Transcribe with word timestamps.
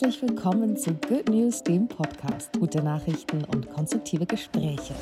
Herzlich 0.00 0.22
willkommen 0.22 0.78
zu 0.78 0.94
Good 0.94 1.28
News, 1.28 1.62
dem 1.62 1.86
Podcast. 1.86 2.58
Gute 2.58 2.82
Nachrichten 2.82 3.44
und 3.44 3.68
konstruktive 3.68 4.24
Gespräche. 4.24 4.94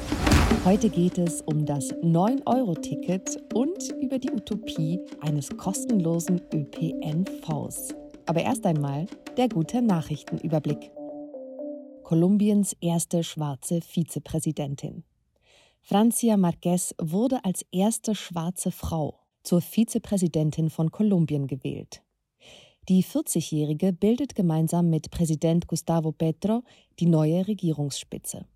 Heute 0.65 0.91
geht 0.91 1.19
es 1.19 1.41
um 1.43 1.65
das 1.65 1.95
9-Euro-Ticket 2.03 3.41
und 3.55 3.93
über 4.01 4.19
die 4.19 4.33
Utopie 4.33 4.99
eines 5.21 5.57
kostenlosen 5.57 6.41
ÖPNVs. 6.53 7.95
Aber 8.27 8.43
erst 8.43 8.67
einmal 8.67 9.07
der 9.37 9.49
gute 9.49 9.83
Nachrichtenüberblick. 9.83 10.91
Kolumbiens 12.03 12.75
erste 12.81 13.23
schwarze 13.23 13.81
Vizepräsidentin. 13.81 15.05
Francia 15.81 16.37
Marquez 16.37 16.93
wurde 17.01 17.45
als 17.45 17.65
erste 17.71 18.17
schwarze 18.17 18.73
Frau 18.73 19.21
zur 19.45 19.61
Vizepräsidentin 19.61 20.71
von 20.71 20.91
Kolumbien 20.91 21.47
gewählt. 21.47 22.03
Die 22.89 23.05
40-Jährige 23.05 23.93
bildet 23.93 24.35
gemeinsam 24.35 24.89
mit 24.89 25.11
Präsident 25.11 25.67
Gustavo 25.67 26.11
Petro 26.11 26.63
die 26.99 27.05
neue 27.05 27.47
Regierungsspitze. 27.47 28.47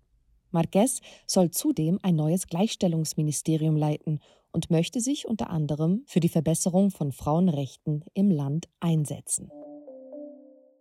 Marquez 0.49 1.01
soll 1.27 1.51
zudem 1.51 1.99
ein 2.01 2.15
neues 2.15 2.47
Gleichstellungsministerium 2.47 3.75
leiten 3.75 4.19
und 4.51 4.71
möchte 4.71 5.01
sich 5.01 5.27
unter 5.27 5.51
anderem 5.51 6.01
für 6.07 6.19
die 6.19 6.29
Verbesserung 6.29 6.89
von 6.89 7.11
Frauenrechten 7.11 8.05
im 8.15 8.31
Land 8.31 8.69
einsetzen. 8.79 9.51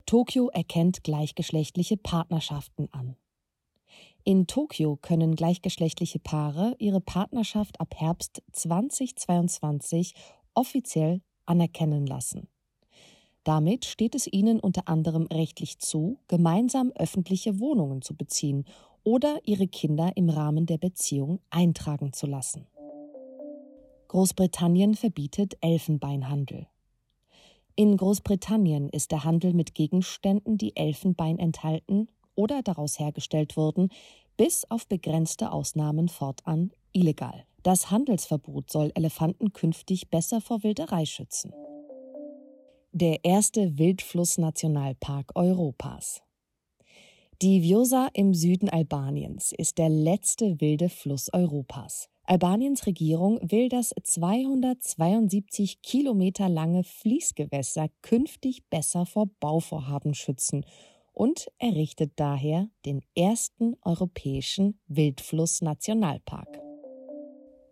Tokio 0.06 0.48
erkennt 0.48 1.04
gleichgeschlechtliche 1.04 1.98
Partnerschaften 1.98 2.88
an. 2.90 3.16
In 4.24 4.46
Tokio 4.46 4.96
können 4.96 5.36
gleichgeschlechtliche 5.36 6.20
Paare 6.20 6.74
ihre 6.78 7.02
Partnerschaft 7.02 7.80
ab 7.80 7.94
Herbst 7.96 8.42
2022 8.52 10.14
offiziell 10.54 11.20
anerkennen 11.44 12.06
lassen. 12.06 12.48
Damit 13.44 13.86
steht 13.86 14.14
es 14.14 14.32
ihnen 14.32 14.60
unter 14.60 14.86
anderem 14.86 15.26
rechtlich 15.32 15.78
zu, 15.78 16.18
gemeinsam 16.28 16.92
öffentliche 16.94 17.58
Wohnungen 17.58 18.00
zu 18.00 18.14
beziehen 18.14 18.64
oder 19.02 19.40
ihre 19.44 19.66
Kinder 19.66 20.12
im 20.14 20.28
Rahmen 20.28 20.66
der 20.66 20.78
Beziehung 20.78 21.40
eintragen 21.50 22.12
zu 22.12 22.26
lassen. 22.26 22.68
Großbritannien 24.08 24.94
verbietet 24.94 25.56
Elfenbeinhandel. 25.60 26.68
In 27.74 27.96
Großbritannien 27.96 28.90
ist 28.90 29.10
der 29.10 29.24
Handel 29.24 29.54
mit 29.54 29.74
Gegenständen, 29.74 30.58
die 30.58 30.76
Elfenbein 30.76 31.38
enthalten 31.38 32.08
oder 32.34 32.62
daraus 32.62 32.98
hergestellt 32.98 33.56
wurden, 33.56 33.88
bis 34.36 34.70
auf 34.70 34.86
begrenzte 34.86 35.50
Ausnahmen 35.50 36.08
fortan 36.08 36.72
illegal. 36.92 37.44
Das 37.62 37.90
Handelsverbot 37.90 38.70
soll 38.70 38.92
Elefanten 38.94 39.52
künftig 39.52 40.10
besser 40.10 40.40
vor 40.40 40.62
Wilderei 40.62 41.06
schützen 41.06 41.52
der 42.94 43.24
erste 43.24 43.78
Wildflussnationalpark 43.78 45.32
Europas. 45.34 46.22
Die 47.40 47.62
Vjosa 47.62 48.08
im 48.12 48.34
Süden 48.34 48.68
Albaniens 48.68 49.52
ist 49.56 49.78
der 49.78 49.88
letzte 49.88 50.60
wilde 50.60 50.90
Fluss 50.90 51.32
Europas. 51.32 52.10
Albaniens 52.24 52.86
Regierung 52.86 53.40
will 53.50 53.70
das 53.70 53.94
272 54.00 55.80
Kilometer 55.80 56.50
lange 56.50 56.84
Fließgewässer 56.84 57.88
künftig 58.02 58.68
besser 58.68 59.06
vor 59.06 59.26
Bauvorhaben 59.40 60.14
schützen 60.14 60.66
und 61.14 61.50
errichtet 61.58 62.12
daher 62.16 62.68
den 62.84 63.00
ersten 63.16 63.74
europäischen 63.82 64.78
Wildfluss-Nationalpark. 64.88 66.60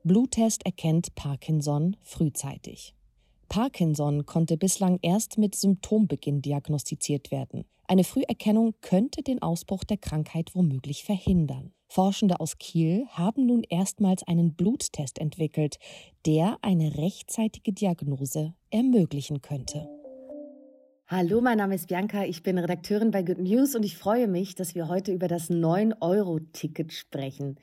Bluttest 0.02 0.64
erkennt 0.64 1.14
Parkinson 1.14 1.96
frühzeitig. 2.00 2.94
Parkinson 3.50 4.26
konnte 4.26 4.56
bislang 4.56 5.00
erst 5.02 5.36
mit 5.36 5.56
Symptombeginn 5.56 6.40
diagnostiziert 6.40 7.32
werden. 7.32 7.64
Eine 7.88 8.04
Früherkennung 8.04 8.74
könnte 8.80 9.22
den 9.22 9.42
Ausbruch 9.42 9.82
der 9.82 9.96
Krankheit 9.96 10.54
womöglich 10.54 11.02
verhindern. 11.02 11.72
Forschende 11.88 12.38
aus 12.38 12.58
Kiel 12.58 13.06
haben 13.08 13.46
nun 13.46 13.64
erstmals 13.64 14.22
einen 14.22 14.54
Bluttest 14.54 15.18
entwickelt, 15.18 15.78
der 16.26 16.58
eine 16.62 16.96
rechtzeitige 16.96 17.72
Diagnose 17.72 18.54
ermöglichen 18.70 19.42
könnte. 19.42 19.88
Hallo, 21.08 21.40
mein 21.40 21.58
Name 21.58 21.74
ist 21.74 21.88
Bianca, 21.88 22.24
ich 22.24 22.44
bin 22.44 22.56
Redakteurin 22.56 23.10
bei 23.10 23.24
Good 23.24 23.38
News 23.38 23.74
und 23.74 23.82
ich 23.82 23.96
freue 23.96 24.28
mich, 24.28 24.54
dass 24.54 24.76
wir 24.76 24.86
heute 24.86 25.12
über 25.12 25.26
das 25.26 25.50
9-Euro-Ticket 25.50 26.92
sprechen. 26.92 27.56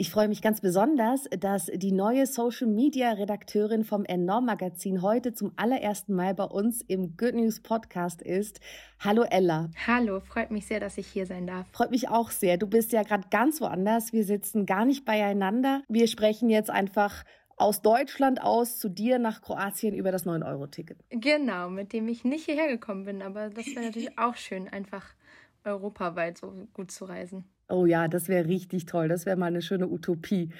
Ich 0.00 0.08
freue 0.08 0.28
mich 0.28 0.40
ganz 0.40 0.62
besonders, 0.62 1.28
dass 1.38 1.66
die 1.66 1.92
neue 1.92 2.24
Social 2.24 2.66
Media 2.66 3.10
Redakteurin 3.10 3.84
vom 3.84 4.06
Enorm 4.06 4.46
Magazin 4.46 5.02
heute 5.02 5.34
zum 5.34 5.52
allerersten 5.56 6.14
Mal 6.14 6.32
bei 6.32 6.44
uns 6.44 6.80
im 6.80 7.18
Good 7.18 7.34
News 7.34 7.60
Podcast 7.60 8.22
ist. 8.22 8.60
Hallo 8.98 9.24
Ella. 9.24 9.68
Hallo, 9.86 10.20
freut 10.20 10.52
mich 10.52 10.66
sehr, 10.66 10.80
dass 10.80 10.96
ich 10.96 11.06
hier 11.06 11.26
sein 11.26 11.46
darf. 11.46 11.66
Freut 11.72 11.90
mich 11.90 12.08
auch 12.08 12.30
sehr. 12.30 12.56
Du 12.56 12.66
bist 12.66 12.92
ja 12.92 13.02
gerade 13.02 13.28
ganz 13.30 13.60
woanders. 13.60 14.14
Wir 14.14 14.24
sitzen 14.24 14.64
gar 14.64 14.86
nicht 14.86 15.04
beieinander. 15.04 15.82
Wir 15.86 16.08
sprechen 16.08 16.48
jetzt 16.48 16.70
einfach 16.70 17.22
aus 17.58 17.82
Deutschland 17.82 18.40
aus 18.40 18.78
zu 18.78 18.88
dir 18.88 19.18
nach 19.18 19.42
Kroatien 19.42 19.94
über 19.94 20.12
das 20.12 20.24
9-Euro-Ticket. 20.24 20.96
Genau, 21.10 21.68
mit 21.68 21.92
dem 21.92 22.08
ich 22.08 22.24
nicht 22.24 22.46
hierher 22.46 22.68
gekommen 22.68 23.04
bin, 23.04 23.20
aber 23.20 23.50
das 23.50 23.66
wäre 23.66 23.84
natürlich 23.84 24.18
auch 24.18 24.36
schön, 24.36 24.66
einfach 24.66 25.04
europaweit 25.64 26.38
so 26.38 26.68
gut 26.72 26.90
zu 26.90 27.04
reisen. 27.04 27.44
Oh 27.70 27.86
ja, 27.86 28.08
das 28.08 28.28
wäre 28.28 28.48
richtig 28.48 28.86
toll. 28.86 29.06
Das 29.06 29.26
wäre 29.26 29.36
mal 29.36 29.46
eine 29.46 29.62
schöne 29.62 29.88
Utopie. 29.88 30.50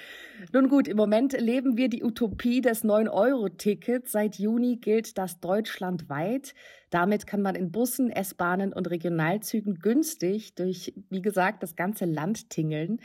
Nun 0.53 0.69
gut, 0.69 0.87
im 0.87 0.97
Moment 0.97 1.33
leben 1.33 1.77
wir 1.77 1.89
die 1.89 2.05
Utopie 2.05 2.61
des 2.61 2.85
9-Euro-Tickets. 2.85 4.13
Seit 4.13 4.37
Juni 4.37 4.77
gilt 4.77 5.19
das 5.19 5.41
deutschlandweit. 5.41 6.55
Damit 6.91 7.27
kann 7.27 7.43
man 7.43 7.57
in 7.57 7.73
Bussen, 7.73 8.11
S-Bahnen 8.11 8.73
und 8.73 8.89
Regionalzügen 8.91 9.81
günstig 9.81 10.55
durch, 10.55 10.95
wie 11.11 11.23
gesagt, 11.23 11.65
das 11.65 11.75
ganze 11.75 12.05
Land 12.05 12.49
tingeln. 12.49 13.01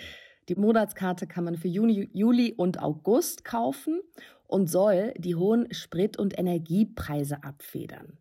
Die 0.50 0.56
Monatskarte 0.56 1.26
kann 1.26 1.44
man 1.44 1.56
für 1.56 1.68
Juni, 1.68 2.08
Juli 2.14 2.54
und 2.56 2.80
August 2.80 3.44
kaufen 3.44 4.02
und 4.46 4.70
soll 4.70 5.14
die 5.18 5.34
hohen 5.34 5.74
Sprit- 5.74 6.18
und 6.18 6.38
Energiepreise 6.38 7.44
abfedern. 7.44 8.20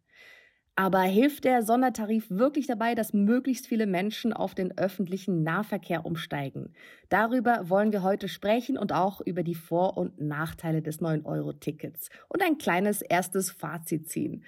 Aber 0.76 1.02
hilft 1.02 1.44
der 1.44 1.62
Sondertarif 1.62 2.28
wirklich 2.30 2.66
dabei, 2.66 2.96
dass 2.96 3.12
möglichst 3.12 3.68
viele 3.68 3.86
Menschen 3.86 4.32
auf 4.32 4.56
den 4.56 4.76
öffentlichen 4.76 5.44
Nahverkehr 5.44 6.04
umsteigen? 6.04 6.72
Darüber 7.08 7.68
wollen 7.68 7.92
wir 7.92 8.02
heute 8.02 8.28
sprechen 8.28 8.76
und 8.76 8.92
auch 8.92 9.20
über 9.20 9.44
die 9.44 9.54
Vor- 9.54 9.96
und 9.96 10.20
Nachteile 10.20 10.82
des 10.82 11.00
9-Euro-Tickets 11.00 12.10
und 12.28 12.42
ein 12.42 12.58
kleines 12.58 13.02
erstes 13.02 13.52
Fazit 13.52 14.08
ziehen. 14.08 14.44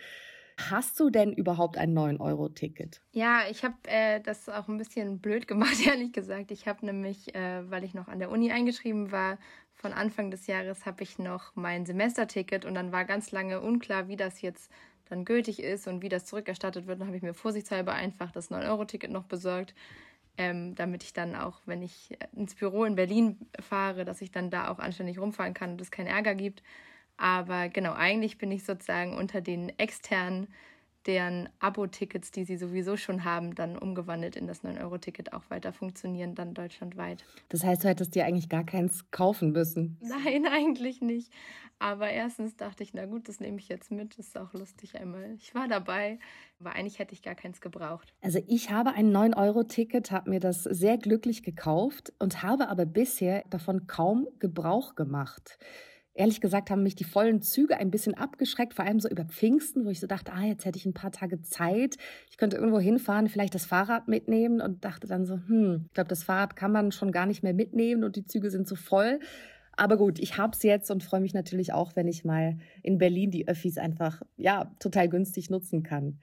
Hast 0.59 0.99
du 0.99 1.11
denn 1.11 1.33
überhaupt 1.33 1.77
ein 1.77 1.97
9-Euro-Ticket? 1.97 3.03
Ja, 3.13 3.43
ich 3.49 3.63
habe 3.63 3.77
äh, 3.85 4.21
das 4.21 4.49
auch 4.49 4.69
ein 4.69 4.79
bisschen 4.79 5.21
blöd 5.21 5.47
gemacht, 5.47 5.77
ehrlich 5.87 6.13
gesagt. 6.13 6.51
Ich 6.51 6.67
habe 6.67 6.85
nämlich, 6.85 7.35
äh, 7.35 7.71
weil 7.71 7.85
ich 7.85 7.95
noch 7.95 8.09
an 8.09 8.19
der 8.19 8.31
Uni 8.31 8.51
eingeschrieben 8.51 9.13
war, 9.13 9.39
von 9.75 9.93
Anfang 9.93 10.31
des 10.31 10.47
Jahres 10.47 10.87
habe 10.87 11.03
ich 11.03 11.19
noch 11.19 11.55
mein 11.55 11.85
Semesterticket 11.85 12.65
und 12.65 12.75
dann 12.75 12.91
war 12.91 13.05
ganz 13.05 13.31
lange 13.31 13.61
unklar, 13.61 14.09
wie 14.09 14.17
das 14.17 14.41
jetzt 14.41 14.73
dann 15.09 15.25
gültig 15.25 15.63
ist 15.63 15.87
und 15.87 16.03
wie 16.03 16.09
das 16.09 16.25
zurückerstattet 16.25 16.87
wird, 16.87 17.01
dann 17.01 17.07
habe 17.07 17.17
ich 17.17 17.23
mir 17.23 17.35
vorsichtshalber 17.35 17.93
einfach 17.93 18.31
das 18.33 18.51
9-Euro-Ticket 18.51 19.11
noch 19.11 19.25
besorgt, 19.25 19.75
ähm, 20.39 20.75
damit 20.75 21.03
ich 21.03 21.13
dann 21.13 21.35
auch, 21.35 21.61
wenn 21.67 21.83
ich 21.83 22.17
ins 22.35 22.55
Büro 22.55 22.85
in 22.85 22.97
Berlin 22.97 23.39
fahre, 23.61 24.05
dass 24.05 24.21
ich 24.21 24.31
dann 24.31 24.51
da 24.51 24.69
auch 24.69 24.79
anständig 24.79 25.19
rumfahren 25.19 25.55
kann 25.55 25.73
und 25.73 25.81
es 25.81 25.91
keinen 25.91 26.09
Ärger 26.09 26.35
gibt. 26.35 26.63
Aber 27.17 27.69
genau, 27.69 27.93
eigentlich 27.95 28.39
bin 28.39 28.51
ich 28.51 28.65
sozusagen 28.65 29.17
unter 29.17 29.41
den 29.41 29.71
externen 29.79 30.49
deren 31.07 31.49
Abo-Tickets, 31.61 32.31
die 32.31 32.45
sie 32.45 32.57
sowieso 32.57 32.97
schon 32.97 33.25
haben, 33.25 33.55
dann 33.55 33.79
umgewandelt 33.79 34.37
in 34.37 34.47
das 34.47 34.63
9-Euro-Ticket 34.63 35.33
auch 35.33 35.49
weiter 35.49 35.73
funktionieren, 35.73 36.35
dann 36.35 36.55
deutschlandweit. 36.55 37.25
Das 37.49 37.65
heißt, 37.65 37.85
du 37.85 37.89
hättest 37.89 38.15
dir 38.15 38.25
eigentlich 38.25 38.49
gar 38.49 38.65
keins 38.65 39.11
kaufen 39.11 39.53
müssen. 39.53 39.99
Nein, 40.01 40.47
eigentlich 40.53 41.01
nicht. 41.01 41.33
Aber 41.79 42.09
erstens 42.09 42.57
dachte 42.57 42.83
ich, 42.83 42.95
na 42.95 43.07
gut, 43.07 43.29
das 43.29 43.39
nehme 43.39 43.59
ich 43.59 43.69
jetzt 43.69 43.91
mit. 43.91 44.19
Das 44.19 44.29
ist 44.29 44.39
auch 44.39 44.53
lustig 44.55 44.99
einmal. 44.99 45.35
Ich 45.37 45.55
war 45.55 45.69
dabei, 45.69 46.19
aber 46.59 46.73
eigentlich 46.73 46.99
hätte 46.99 47.13
ich 47.13 47.23
gar 47.23 47.35
keins 47.35 47.61
gebraucht. 47.61 48.15
Also 48.23 48.41
ich 48.47 48.71
habe 48.71 48.93
ein 48.95 49.15
9-Euro-Ticket, 49.15 50.11
habe 50.11 50.31
mir 50.31 50.41
das 50.41 50.65
sehr 50.65 50.97
glücklich 50.97 51.43
gekauft 51.43 52.13
und 52.19 52.43
habe 52.43 52.69
aber 52.69 52.87
bisher 52.87 53.45
davon 53.51 53.87
kaum 53.87 54.27
Gebrauch 54.39 54.95
gemacht. 54.95 55.59
Ehrlich 56.19 56.41
gesagt 56.41 56.71
haben 56.71 56.83
mich 56.83 56.95
die 56.95 57.05
vollen 57.05 57.43
Züge 57.43 57.77
ein 57.77 57.91
bisschen 57.91 58.15
abgeschreckt, 58.15 58.73
vor 58.73 58.87
allem 58.87 59.01
so 59.01 59.09
über 59.09 59.27
Pfingsten, 59.27 59.85
wo 59.85 59.91
ich 59.91 60.01
so 60.01 60.07
dachte, 60.07 60.33
ah, 60.33 60.45
jetzt 60.45 60.65
hätte 60.65 60.79
ich 60.79 60.87
ein 60.87 60.95
paar 60.95 61.13
Tage 61.13 61.43
Zeit. 61.43 61.99
Ich 62.31 62.39
könnte 62.39 62.57
irgendwo 62.57 62.81
hinfahren, 62.81 63.29
vielleicht 63.29 63.55
das 63.55 63.67
Fahrrad 63.67 64.09
mitnehmen 64.09 64.63
und 64.63 64.87
dachte 64.87 65.07
dann 65.07 65.27
so, 65.27 65.35
hm, 65.35 65.85
ich 65.89 65.93
glaube, 65.93 66.09
das 66.09 66.25
Fahrrad 66.25 66.57
kann 66.57 66.73
man 66.73 66.91
schon 66.91 67.13
gar 67.13 67.27
nicht 67.27 67.43
mehr 67.43 67.53
mitnehmen 67.53 68.03
und 68.03 68.17
die 68.17 68.25
Züge 68.25 68.51
sind 68.51 68.67
so 68.67 68.77
voll. 68.77 69.21
Aber 69.77 69.99
gut, 69.99 70.19
ich 70.19 70.39
hab's 70.39 70.63
jetzt 70.63 70.91
und 70.91 71.05
freue 71.05 71.21
mich 71.21 71.35
natürlich 71.35 71.75
auch, 71.75 71.95
wenn 71.97 72.09
ich 72.09 72.25
mal 72.25 72.57
in 72.83 72.97
Berlin 72.97 73.31
die 73.31 73.47
Öffis 73.47 73.77
einfach, 73.77 74.23
ja, 74.39 74.75
total 74.79 75.11
günstig 75.11 75.51
nutzen 75.51 75.83
kann. 75.83 76.19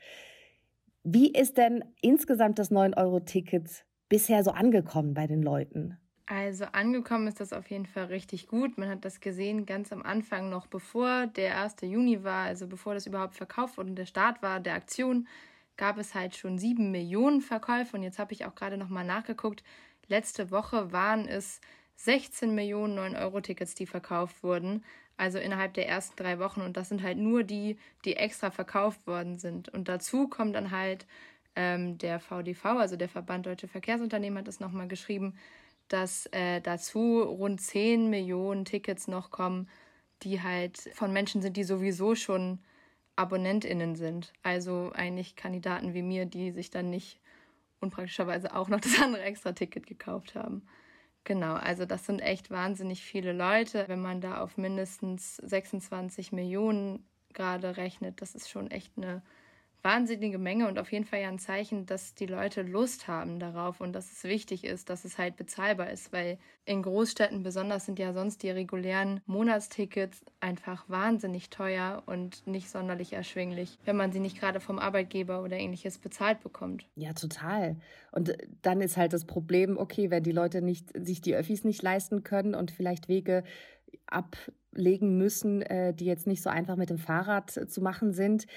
Wie 1.04 1.32
ist 1.32 1.58
denn 1.58 1.86
insgesamt 2.02 2.58
das 2.58 2.72
9-Euro-Ticket 2.72 3.86
bisher 4.10 4.44
so 4.44 4.50
angekommen 4.50 5.14
bei 5.14 5.28
den 5.28 5.44
Leuten? 5.44 6.00
Also 6.26 6.66
angekommen 6.72 7.28
ist 7.28 7.42
das 7.42 7.52
auf 7.52 7.70
jeden 7.70 7.86
Fall 7.86 8.06
richtig 8.06 8.48
gut. 8.48 8.78
Man 8.78 8.88
hat 8.90 9.04
das 9.04 9.20
gesehen 9.20 9.66
ganz 9.66 9.92
am 9.92 10.02
Anfang, 10.04 10.50
noch 10.50 10.68
bevor 10.68 11.28
der 11.28 11.60
1. 11.62 11.76
Juni 11.82 12.24
war, 12.24 12.46
also 12.46 12.68
bevor 12.68 12.94
das 12.94 13.08
überhaupt 13.08 13.36
verkauft 13.36 13.78
wurde 13.78 13.90
und 13.90 13.96
der 13.98 14.06
Start 14.06 14.42
war 14.42 14.60
der 14.62 14.76
Aktion. 14.76 15.28
gab 15.76 15.98
es 15.98 16.14
halt 16.16 16.36
schon 16.36 16.58
sieben 16.60 16.92
Millionen 16.92 17.42
Verkäufe. 17.42 17.98
Und 17.98 18.04
jetzt 18.04 18.20
habe 18.20 18.34
ich 18.34 18.46
auch 18.46 18.56
gerade 18.56 18.78
nochmal 18.78 19.06
nachgeguckt. 19.06 19.64
Letzte 20.08 20.52
Woche 20.52 20.92
waren 20.92 21.28
es 21.28 21.60
16 21.96 22.54
Millionen 22.56 22.98
9-Euro-Tickets, 22.98 23.76
die 23.76 23.86
verkauft 23.88 24.44
wurden. 24.44 24.84
Also 25.18 25.40
innerhalb 25.40 25.74
der 25.74 25.88
ersten 25.88 26.16
drei 26.16 26.40
Wochen. 26.40 26.62
Und 26.62 26.78
das 26.78 26.90
sind 26.90 27.04
halt 27.04 27.18
nur 27.18 27.44
die, 27.44 27.78
die 28.06 28.16
extra 28.16 28.52
verkauft 28.52 29.06
worden 29.08 29.40
sind. 29.40 29.70
Und 29.70 29.88
dazu 29.90 30.28
kommt 30.28 30.56
dann 30.56 30.72
halt 30.72 31.06
ähm, 31.56 31.98
der 31.98 32.20
VDV, 32.20 32.66
also 32.66 32.96
der 32.96 33.10
Verband 33.10 33.46
Deutsche 33.46 33.68
Verkehrsunternehmen, 33.68 34.40
hat 34.40 34.48
es 34.48 34.60
nochmal 34.60 34.88
geschrieben, 34.88 35.36
dass 35.88 36.28
äh, 36.28 36.62
dazu 36.62 37.22
rund 37.22 37.62
10 37.62 38.10
Millionen 38.10 38.66
Tickets 38.66 39.08
noch 39.08 39.32
kommen, 39.32 39.70
die 40.24 40.42
halt 40.42 40.78
von 40.94 41.12
Menschen 41.12 41.42
sind, 41.42 41.58
die 41.58 41.64
sowieso 41.64 42.16
schon 42.16 42.60
AbonnentInnen 43.16 43.96
sind. 43.96 44.34
Also 44.42 44.92
eigentlich 44.94 45.36
Kandidaten 45.36 45.94
wie 45.94 46.02
mir, 46.02 46.26
die 46.26 46.52
sich 46.52 46.70
dann 46.70 46.90
nicht 46.90 47.20
unpraktischerweise 47.80 48.56
auch 48.56 48.70
noch 48.70 48.80
das 48.82 49.02
andere 49.02 49.24
Extra-Ticket 49.24 49.86
gekauft 49.86 50.36
haben. 50.36 50.66
Genau, 51.26 51.54
also 51.54 51.86
das 51.86 52.06
sind 52.06 52.20
echt 52.20 52.52
wahnsinnig 52.52 53.02
viele 53.02 53.32
Leute. 53.32 53.86
Wenn 53.88 54.02
man 54.02 54.20
da 54.20 54.42
auf 54.42 54.58
mindestens 54.58 55.38
26 55.38 56.32
Millionen 56.34 57.06
gerade 57.34 57.78
rechnet, 57.78 58.22
das 58.22 58.36
ist 58.36 58.50
schon 58.50 58.70
echt 58.72 58.92
eine 58.98 59.22
wahnsinnige 59.84 60.38
Menge 60.38 60.68
und 60.68 60.80
auf 60.80 60.92
jeden 60.92 61.06
Fall 61.06 61.22
ja 61.22 61.28
ein 61.28 61.40
Zeichen, 61.40 61.86
dass 61.86 62.16
die 62.16 62.26
Leute 62.26 62.62
Lust 62.62 63.08
haben 63.08 63.40
darauf 63.40 63.82
und 63.82 63.94
dass 63.94 64.12
es 64.12 64.24
wichtig 64.24 64.64
ist, 64.64 64.90
dass 64.90 65.04
es 65.04 65.18
halt 65.18 65.36
bezahlbar 65.36 65.92
ist, 65.92 66.14
weil 66.14 66.38
in 66.66 66.82
Großstädten 66.82 67.44
besonders 67.44 67.86
sind 67.86 68.00
ja 68.00 68.14
sonst 68.14 68.44
die 68.44 68.50
regulären 68.50 69.20
Monatstickets 69.26 70.24
einfach 70.40 70.88
wahnsinnig 70.88 71.50
teuer 71.50 72.04
und 72.06 72.48
nicht 72.48 72.70
sonderlich 72.70 73.12
erschwinglich, 73.12 73.78
wenn 73.84 73.98
man 73.98 74.14
sie 74.14 74.22
nicht 74.22 74.40
gerade 74.40 74.62
vom 74.62 74.80
Arbeitgeber 74.80 75.44
oder 75.44 75.58
ähnliches 75.58 75.98
bezahlt 75.98 76.42
bekommt. 76.42 76.88
Ja, 76.96 77.12
total. 77.12 77.76
Und 78.12 78.30
äh, 78.30 78.38
dann 78.62 78.80
ist 78.80 78.96
halt 78.96 79.12
das 79.12 79.26
Problem, 79.26 79.78
okay, 79.78 80.10
wenn 80.10 80.24
die 80.24 80.32
Leute 80.32 80.62
nicht 80.62 80.90
sich 80.96 81.22
die 81.22 81.36
Öffis 81.36 81.66
nicht 81.66 81.82
leisten 81.82 82.24
können 82.24 82.56
und 82.56 82.72
vielleicht 82.72 83.10
Wege 83.10 83.44
ablegen 84.08 85.18
müssen, 85.18 85.62
äh, 85.62 85.94
die 85.94 86.06
jetzt 86.06 86.28
nicht 86.28 86.42
so 86.42 86.50
einfach 86.50 86.76
mit 86.78 86.90
dem 86.90 86.98
Fahrrad 86.98 87.52
zu 87.52 87.82
machen 87.82 88.14
sind, 88.14 88.48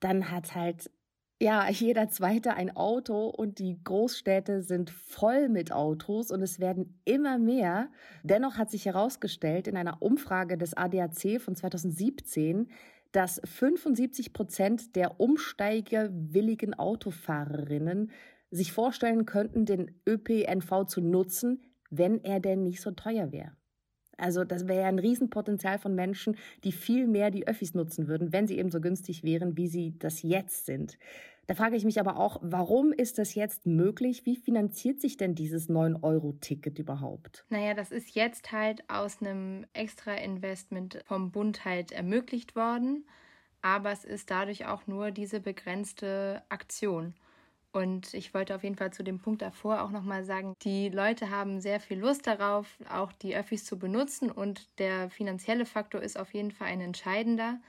dann 0.00 0.30
hat 0.30 0.54
halt 0.54 0.90
ja, 1.38 1.68
jeder 1.68 2.08
zweite 2.08 2.54
ein 2.54 2.74
Auto 2.74 3.26
und 3.26 3.58
die 3.58 3.78
Großstädte 3.84 4.62
sind 4.62 4.88
voll 4.88 5.50
mit 5.50 5.70
Autos 5.70 6.30
und 6.30 6.40
es 6.40 6.60
werden 6.60 6.98
immer 7.04 7.36
mehr. 7.36 7.90
Dennoch 8.22 8.56
hat 8.56 8.70
sich 8.70 8.86
herausgestellt 8.86 9.68
in 9.68 9.76
einer 9.76 10.00
Umfrage 10.00 10.56
des 10.56 10.74
ADAC 10.74 11.38
von 11.38 11.54
2017, 11.54 12.70
dass 13.12 13.40
75 13.44 14.32
Prozent 14.32 14.96
der 14.96 15.20
umsteigewilligen 15.20 16.72
Autofahrerinnen 16.72 18.10
sich 18.50 18.72
vorstellen 18.72 19.26
könnten, 19.26 19.66
den 19.66 19.94
ÖPNV 20.06 20.86
zu 20.86 21.02
nutzen, 21.02 21.62
wenn 21.90 22.22
er 22.24 22.40
denn 22.40 22.62
nicht 22.62 22.80
so 22.80 22.92
teuer 22.92 23.30
wäre. 23.30 23.55
Also 24.16 24.44
das 24.44 24.66
wäre 24.66 24.82
ja 24.82 24.88
ein 24.88 24.98
Riesenpotenzial 24.98 25.78
von 25.78 25.94
Menschen, 25.94 26.36
die 26.64 26.72
viel 26.72 27.06
mehr 27.06 27.30
die 27.30 27.46
Öffis 27.46 27.74
nutzen 27.74 28.08
würden, 28.08 28.32
wenn 28.32 28.46
sie 28.46 28.58
eben 28.58 28.70
so 28.70 28.80
günstig 28.80 29.24
wären, 29.24 29.56
wie 29.56 29.68
sie 29.68 29.98
das 29.98 30.22
jetzt 30.22 30.66
sind. 30.66 30.98
Da 31.46 31.54
frage 31.54 31.76
ich 31.76 31.84
mich 31.84 32.00
aber 32.00 32.16
auch, 32.16 32.38
warum 32.42 32.92
ist 32.92 33.18
das 33.18 33.36
jetzt 33.36 33.66
möglich? 33.66 34.26
Wie 34.26 34.34
finanziert 34.34 35.00
sich 35.00 35.16
denn 35.16 35.36
dieses 35.36 35.68
9-Euro-Ticket 35.68 36.78
überhaupt? 36.80 37.44
Naja, 37.50 37.74
das 37.74 37.92
ist 37.92 38.16
jetzt 38.16 38.50
halt 38.50 38.82
aus 38.90 39.20
einem 39.20 39.64
Extra-Investment 39.72 41.04
vom 41.06 41.30
Bund 41.30 41.64
halt 41.64 41.92
ermöglicht 41.92 42.56
worden. 42.56 43.06
Aber 43.62 43.92
es 43.92 44.04
ist 44.04 44.30
dadurch 44.30 44.66
auch 44.66 44.86
nur 44.88 45.12
diese 45.12 45.40
begrenzte 45.40 46.42
Aktion. 46.48 47.14
Und 47.76 48.14
ich 48.14 48.32
wollte 48.32 48.54
auf 48.54 48.62
jeden 48.64 48.76
Fall 48.76 48.90
zu 48.94 49.04
dem 49.04 49.18
Punkt 49.18 49.42
davor 49.42 49.82
auch 49.82 49.90
nochmal 49.90 50.24
sagen, 50.24 50.54
die 50.62 50.88
Leute 50.88 51.28
haben 51.28 51.60
sehr 51.60 51.78
viel 51.78 51.98
Lust 51.98 52.26
darauf, 52.26 52.78
auch 52.88 53.12
die 53.12 53.36
Öffis 53.36 53.66
zu 53.66 53.78
benutzen 53.78 54.30
und 54.30 54.66
der 54.78 55.10
finanzielle 55.10 55.66
Faktor 55.66 56.00
ist 56.00 56.18
auf 56.18 56.32
jeden 56.32 56.52
Fall 56.52 56.68
ein 56.68 56.80
entscheidender. 56.80 57.60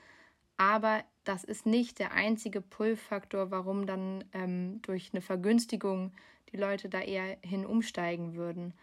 Aber 0.55 1.03
das 1.25 1.43
ist 1.43 1.65
nicht 1.65 1.99
der 1.99 2.13
einzige 2.13 2.61
Pull-Faktor, 2.61 3.51
warum 3.51 3.85
dann 3.85 4.23
ähm, 4.31 4.81
durch 4.81 5.09
eine 5.11 5.19
Vergünstigung 5.19 6.13
die 6.53 6.57
Leute 6.57 6.87
da 6.87 7.01
eher 7.01 7.37
hin 7.41 7.65
umsteigen 7.65 8.35
würden. 8.35 8.73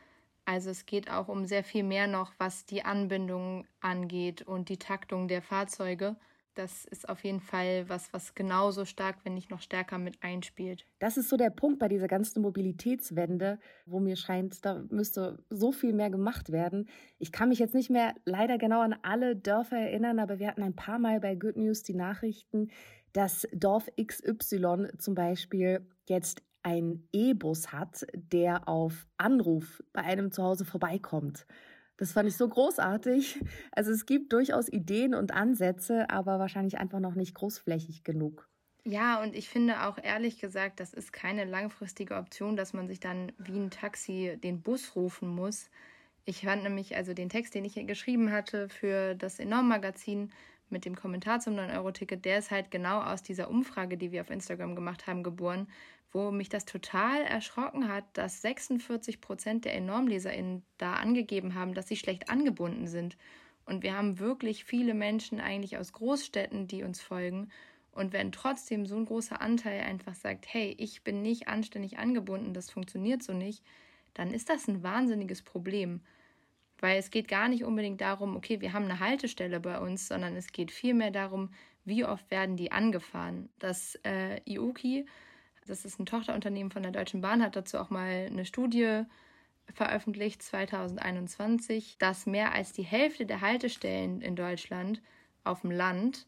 Also 0.45 0.69
es 0.69 0.85
geht 0.85 1.11
auch 1.11 1.29
um 1.29 1.47
sehr 1.47 1.65
viel 1.65 1.85
mehr 1.85 2.07
noch, 2.07 2.35
was 2.37 2.67
die 2.67 2.85
Anbindung 2.85 3.67
angeht 3.81 4.43
und 4.43 4.69
die 4.69 4.79
Taktung 4.79 5.27
der 5.29 5.41
Fahrzeuge 5.41 6.17
das 6.55 6.85
ist 6.85 7.09
auf 7.09 7.25
jeden 7.25 7.41
Fall 7.41 7.89
was, 7.89 8.13
was 8.13 8.35
genauso 8.35 8.85
stark, 8.85 9.17
wenn 9.25 9.35
nicht 9.35 9.51
noch 9.51 9.61
stärker 9.61 9.99
mit 9.99 10.23
einspielt. 10.23 10.87
Das 10.99 11.17
ist 11.17 11.29
so 11.29 11.37
der 11.37 11.51
Punkt 11.51 11.79
bei 11.79 11.89
dieser 11.89 12.09
ganzen 12.09 12.43
Mobilitätswende, 12.43 13.59
wo 13.87 14.01
mir 14.01 14.17
scheint, 14.17 14.65
da 14.65 14.85
müsste 14.91 15.45
so 15.51 15.73
viel 15.73 15.93
mehr 15.93 16.11
gemacht 16.11 16.53
werden. 16.53 16.89
Ich 17.19 17.33
kann 17.33 17.49
mich 17.49 17.59
jetzt 17.59 17.75
nicht 17.75 17.91
mehr 17.91 18.15
leider 18.25 18.59
genau 18.59 18.81
an 18.81 18.97
alle 19.03 19.37
Dörfer 19.37 19.79
erinnern, 19.79 20.19
aber 20.19 20.39
wir 20.39 20.49
hatten 20.49 20.63
ein 20.63 20.77
paar 20.77 20.99
Mal 20.99 21.21
bei 21.21 21.35
Good 21.35 21.57
News 21.57 21.83
die 21.83 21.95
Nachrichten, 21.95 22.71
dass 23.13 23.47
Dorf 23.53 23.89
XY 23.97 24.89
zum 24.99 25.15
Beispiel 25.15 25.87
jetzt 26.07 26.43
ein 26.63 27.07
E-Bus 27.13 27.73
hat, 27.73 28.07
der 28.15 28.69
auf 28.69 29.07
Anruf 29.19 29.83
bei 29.93 30.03
einem 30.03 30.33
zu 30.33 30.43
Hause 30.43 30.65
vorbeikommt. 30.65 31.47
Das 31.97 32.13
fand 32.13 32.29
ich 32.29 32.37
so 32.37 32.49
großartig. 32.49 33.41
Also 33.73 33.93
es 33.93 34.07
gibt 34.07 34.33
durchaus 34.33 34.69
Ideen 34.69 35.15
und 35.15 35.33
Ansätze, 35.33 36.11
aber 36.11 36.39
wahrscheinlich 36.39 36.79
einfach 36.79 37.01
noch 37.01 37.15
nicht 37.15 37.35
großflächig 37.35 38.03
genug. 38.03 38.49
Ja, 38.87 39.23
und 39.23 39.35
ich 39.35 39.49
finde 39.49 39.87
auch 39.87 39.97
ehrlich 39.97 40.39
gesagt, 40.41 40.79
das 40.79 40.93
ist 40.93 41.13
keine 41.13 41.45
langfristige 41.45 42.17
Option, 42.17 42.55
dass 42.55 42.75
man 42.75 42.87
sich 42.87 43.01
dann 43.01 43.33
wie 43.39 43.59
ein 43.59 43.71
Taxi 43.71 44.37
den 44.43 44.61
Bus 44.61 44.95
rufen 44.95 45.29
muss. 45.29 45.71
Ich 46.27 46.43
fand 46.43 46.65
nämlich 46.65 46.95
also 46.95 47.15
den 47.15 47.31
Text, 47.31 47.55
den 47.55 47.65
ich 47.65 47.75
geschrieben 47.87 48.31
hatte 48.31 48.69
für 48.69 49.15
das 49.15 49.39
Enorm-Magazin 49.39 50.33
mit 50.69 50.85
dem 50.85 50.97
Kommentar 50.97 51.41
zum 51.41 51.55
9-Euro-Ticket, 51.55 52.25
der 52.25 52.39
ist 52.39 52.51
halt 52.51 52.71
genau 52.71 53.01
aus 53.01 53.23
dieser 53.23 53.49
Umfrage, 53.51 53.97
die 53.97 54.13
wir 54.13 54.21
auf 54.21 54.31
Instagram 54.31 54.75
gemacht 54.75 55.07
haben, 55.07 55.23
geboren, 55.23 55.69
wo 56.15 56.31
mich 56.31 56.49
das 56.49 56.65
total 56.65 57.23
erschrocken 57.23 57.89
hat, 57.89 58.05
dass 58.13 58.41
46 58.41 59.21
Prozent 59.21 59.65
der 59.65 59.75
EnormleserInnen 59.75 60.65
da 60.79 60.95
angegeben 60.95 61.55
haben, 61.55 61.75
dass 61.75 61.89
sie 61.89 61.97
schlecht 61.97 62.31
angebunden 62.31 62.87
sind. 62.87 63.17
Und 63.67 63.83
wir 63.83 63.97
haben 63.97 64.21
wirklich 64.21 64.65
viele 64.65 64.95
Menschen 64.95 65.41
eigentlich 65.41 65.77
aus 65.77 65.93
Großstädten, 65.93 66.69
die 66.69 66.85
uns 66.85 67.01
folgen. 67.03 67.49
Und 67.91 68.13
wenn 68.13 68.31
trotzdem 68.31 68.87
so 68.87 68.97
ein 68.97 69.07
großer 69.07 69.41
Anteil 69.41 69.81
einfach 69.81 70.15
sagt, 70.15 70.47
hey, 70.49 70.77
ich 70.79 71.03
bin 71.03 71.21
nicht 71.21 71.49
anständig 71.49 71.99
angebunden, 71.99 72.55
das 72.55 72.71
funktioniert 72.71 73.25
so 73.25 73.33
nicht, 73.33 73.65
dann 74.15 74.33
ist 74.33 74.49
das 74.51 74.69
ein 74.69 74.85
wahnsinniges 74.85 75.43
Problem. 75.43 76.01
Weil 76.79 76.99
es 76.99 77.11
geht 77.11 77.27
gar 77.27 77.49
nicht 77.49 77.65
unbedingt 77.65 78.01
darum, 78.01 78.37
okay, 78.37 78.61
wir 78.61 78.73
haben 78.73 78.85
eine 78.85 79.01
Haltestelle 79.01 79.59
bei 79.59 79.81
uns, 79.81 80.07
sondern 80.07 80.37
es 80.37 80.53
geht 80.53 80.71
vielmehr 80.71 81.11
darum, 81.11 81.51
wie 81.85 82.05
oft 82.05 82.31
werden 82.31 82.57
die 82.57 82.71
angefahren. 82.71 83.49
Das 83.59 83.99
äh, 84.05 84.41
IUKI 84.49 85.07
das 85.67 85.85
ist 85.85 85.99
ein 85.99 86.07
Tochterunternehmen 86.07 86.71
von 86.71 86.83
der 86.83 86.93
Deutschen 86.93 87.21
Bahn, 87.21 87.43
hat 87.43 87.57
dazu 87.57 87.79
auch 87.79 87.91
mal 87.91 88.27
eine 88.31 88.45
Studie 88.45 89.03
veröffentlicht 89.73 90.43
2021, 90.43 91.97
dass 91.99 92.27
mehr 92.27 92.53
als 92.53 92.73
die 92.73 92.83
Hälfte 92.83 93.27
der 93.27 93.41
Haltestellen 93.41 94.21
in 94.21 94.37
Deutschland 94.37 95.01
auf 95.43 95.63
dem 95.63 95.71
Land 95.71 96.27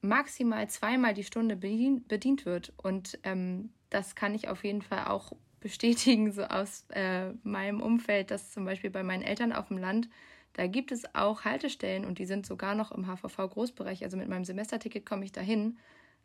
maximal 0.00 0.68
zweimal 0.68 1.14
die 1.14 1.24
Stunde 1.24 1.56
bedient, 1.56 2.46
wird. 2.46 2.72
Und 2.76 3.18
ähm, 3.22 3.70
das 3.90 4.14
kann 4.14 4.34
ich 4.34 4.48
auf 4.48 4.64
jeden 4.64 4.82
Fall 4.82 5.06
auch 5.06 5.32
bestätigen, 5.60 6.32
so 6.32 6.42
aus 6.42 6.84
äh, 6.90 7.32
meinem 7.42 7.80
Umfeld, 7.80 8.30
dass 8.30 8.50
zum 8.50 8.64
Beispiel 8.64 8.90
bei 8.90 9.02
meinen 9.02 9.22
Eltern 9.22 9.52
auf 9.52 9.68
dem 9.68 9.78
Land, 9.78 10.08
da 10.54 10.66
gibt 10.66 10.92
es 10.92 11.14
auch 11.14 11.44
Haltestellen 11.44 12.04
und 12.04 12.18
die 12.18 12.26
sind 12.26 12.44
sogar 12.44 12.74
noch 12.74 12.92
im 12.92 13.06
HVV-Großbereich. 13.06 14.04
Also 14.04 14.16
mit 14.18 14.28
meinem 14.28 14.44
Semesterticket 14.44 15.06
komme 15.06 15.24
ich 15.24 15.32
dahin. 15.32 15.78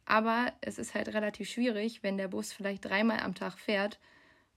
Aber 0.08 0.54
es 0.62 0.80
ist 0.80 0.96
halt 0.96 1.10
relativ 1.10 1.50
schwierig, 1.50 2.02
wenn 2.02 2.18
der 2.18 2.30
Bus 2.30 2.54
vielleicht 2.54 2.86
dreimal 2.86 3.20
am 3.20 3.36
Tag 3.36 3.60
fährt, 3.60 4.00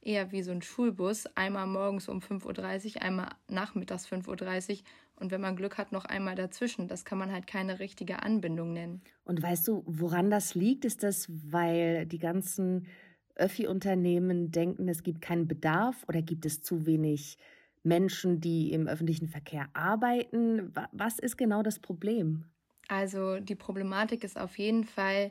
eher 0.00 0.30
wie 0.30 0.42
so 0.42 0.52
ein 0.52 0.62
Schulbus, 0.62 1.26
einmal 1.34 1.66
morgens 1.66 2.08
um 2.08 2.20
5.30 2.20 2.94
Uhr, 2.96 3.02
einmal 3.02 3.30
nachmittags 3.48 4.06
5.30 4.06 4.70
Uhr 4.70 4.78
und 5.16 5.32
wenn 5.32 5.40
man 5.40 5.56
Glück 5.56 5.76
hat, 5.76 5.90
noch 5.90 6.04
einmal 6.04 6.36
dazwischen. 6.36 6.86
Das 6.86 7.04
kann 7.04 7.18
man 7.18 7.32
halt 7.32 7.48
keine 7.48 7.80
richtige 7.80 8.22
Anbindung 8.22 8.72
nennen. 8.72 9.02
Und 9.24 9.42
weißt 9.42 9.66
du, 9.66 9.82
woran 9.86 10.30
das 10.30 10.54
liegt? 10.54 10.84
Ist 10.84 11.02
das, 11.02 11.26
weil 11.28 12.06
die 12.06 12.20
ganzen 12.20 12.86
Öffi-Unternehmen 13.34 14.52
denken, 14.52 14.88
es 14.88 15.02
gibt 15.02 15.20
keinen 15.20 15.48
Bedarf 15.48 16.04
oder 16.06 16.22
gibt 16.22 16.46
es 16.46 16.62
zu 16.62 16.86
wenig 16.86 17.38
Menschen, 17.82 18.40
die 18.40 18.72
im 18.72 18.86
öffentlichen 18.86 19.28
Verkehr 19.28 19.68
arbeiten? 19.72 20.72
Was 20.92 21.18
ist 21.18 21.36
genau 21.36 21.64
das 21.64 21.80
Problem? 21.80 22.44
Also 22.90 23.38
die 23.38 23.54
Problematik 23.54 24.24
ist 24.24 24.36
auf 24.36 24.58
jeden 24.58 24.82
Fall 24.82 25.30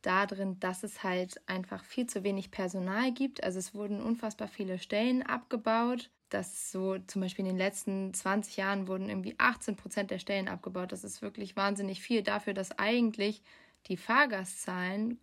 darin, 0.00 0.58
dass 0.58 0.84
es 0.84 1.02
halt 1.02 1.38
einfach 1.46 1.84
viel 1.84 2.06
zu 2.06 2.24
wenig 2.24 2.50
Personal 2.50 3.12
gibt. 3.12 3.44
Also 3.44 3.58
es 3.58 3.74
wurden 3.74 4.00
unfassbar 4.00 4.48
viele 4.48 4.78
Stellen 4.78 5.22
abgebaut. 5.22 6.10
Das 6.30 6.72
so 6.72 6.98
zum 7.00 7.20
Beispiel 7.20 7.44
in 7.44 7.50
den 7.50 7.58
letzten 7.58 8.14
20 8.14 8.56
Jahren 8.56 8.88
wurden 8.88 9.10
irgendwie 9.10 9.34
18 9.36 9.76
Prozent 9.76 10.10
der 10.10 10.18
Stellen 10.18 10.48
abgebaut. 10.48 10.90
Das 10.90 11.04
ist 11.04 11.20
wirklich 11.20 11.56
wahnsinnig 11.56 12.00
viel 12.00 12.22
dafür, 12.22 12.54
dass 12.54 12.78
eigentlich 12.78 13.42
die 13.88 13.98
Fahrgastzahlen 13.98 15.20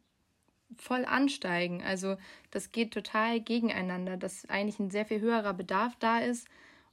voll 0.78 1.04
ansteigen. 1.06 1.82
Also 1.82 2.18
das 2.52 2.72
geht 2.74 2.94
total 2.94 3.42
gegeneinander, 3.42 4.18
dass 4.18 4.48
eigentlich 4.50 4.78
ein 4.78 4.92
sehr 4.92 5.06
viel 5.06 5.20
höherer 5.20 5.56
Bedarf 5.56 5.96
da 5.98 6.20
ist 6.20 6.48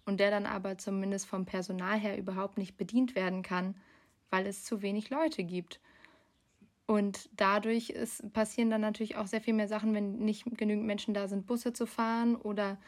und 0.06 0.18
der 0.18 0.30
dann 0.30 0.46
aber 0.46 0.78
zumindest 0.78 1.26
vom 1.26 1.44
Personal 1.44 1.98
her 1.98 2.16
überhaupt 2.16 2.56
nicht 2.56 2.78
bedient 2.78 3.14
werden 3.14 3.42
kann, 3.42 3.74
weil 4.32 4.46
es 4.46 4.64
zu 4.64 4.82
wenig 4.82 5.10
Leute 5.10 5.44
gibt. 5.44 5.80
Und 6.86 7.30
dadurch 7.36 7.90
ist, 7.90 8.32
passieren 8.32 8.70
dann 8.70 8.80
natürlich 8.80 9.16
auch 9.16 9.26
sehr 9.26 9.40
viel 9.40 9.54
mehr 9.54 9.68
Sachen, 9.68 9.94
wenn 9.94 10.18
nicht 10.18 10.44
genügend 10.58 10.84
Menschen 10.86 11.14
da 11.14 11.28
sind, 11.28 11.46
Busse 11.46 11.72
zu 11.72 11.86
fahren 11.86 12.36
oder 12.36 12.78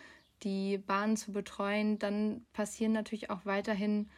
die 0.43 0.79
Bahnen 0.79 1.17
zu 1.17 1.33
betreuen. 1.33 1.99
Dann 1.99 2.47
passieren 2.53 2.93
natürlich 2.93 3.31
auch 3.31 3.47
weiterhin 3.47 4.11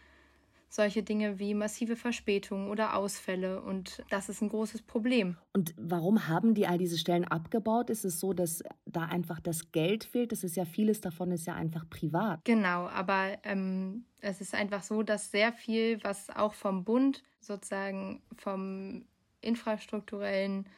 solche 0.68 1.02
Dinge 1.02 1.38
wie 1.38 1.54
massive 1.54 1.96
Verspätungen 1.96 2.70
oder 2.70 2.96
Ausfälle. 2.96 3.62
Und 3.62 4.02
das 4.10 4.28
ist 4.28 4.42
ein 4.42 4.48
großes 4.48 4.82
Problem. 4.82 5.36
Und 5.52 5.74
warum 5.76 6.28
haben 6.28 6.54
die 6.54 6.66
all 6.66 6.78
diese 6.78 6.98
Stellen 6.98 7.24
abgebaut? 7.24 7.90
Ist 7.90 8.04
es 8.04 8.20
so, 8.20 8.32
dass 8.32 8.62
da 8.84 9.04
einfach 9.04 9.40
das 9.40 9.72
Geld 9.72 10.04
fehlt? 10.04 10.32
Das 10.32 10.44
ist 10.44 10.56
ja 10.56 10.64
vieles 10.64 11.00
davon 11.00 11.30
ist 11.30 11.46
ja 11.46 11.54
einfach 11.54 11.88
privat. 11.88 12.44
Genau, 12.44 12.88
aber 12.88 13.38
ähm, 13.44 14.04
es 14.20 14.40
ist 14.40 14.54
einfach 14.54 14.82
so, 14.82 15.02
dass 15.02 15.30
sehr 15.30 15.52
viel, 15.52 16.02
was 16.02 16.30
auch 16.30 16.54
vom 16.54 16.84
Bund 16.84 17.22
sozusagen 17.40 18.22
vom 18.36 19.04
infrastrukturellen, 19.40 20.68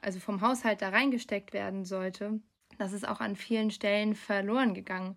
also 0.00 0.20
vom 0.20 0.40
Haushalt 0.40 0.82
da 0.82 0.90
reingesteckt 0.90 1.52
werden 1.52 1.84
sollte, 1.84 2.40
das 2.78 2.92
ist 2.92 3.06
auch 3.06 3.20
an 3.20 3.36
vielen 3.36 3.70
Stellen 3.70 4.14
verloren 4.14 4.74
gegangen. 4.74 5.16